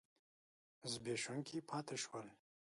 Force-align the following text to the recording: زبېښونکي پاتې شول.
زبېښونکي 0.91 1.57
پاتې 1.69 1.95
شول. 2.03 2.27